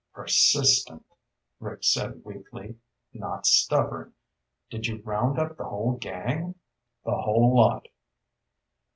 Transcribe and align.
"Persistent," 0.13 1.05
Rick 1.59 1.83
said 1.83 2.23
weakly. 2.25 2.79
"Not 3.13 3.45
stubborn. 3.45 4.15
Did 4.71 4.87
you 4.87 4.99
round 5.03 5.37
up 5.37 5.57
the 5.57 5.65
whole 5.65 5.91
gang?" 5.97 6.55
"The 7.05 7.13
whole 7.17 7.55
lot." 7.55 7.87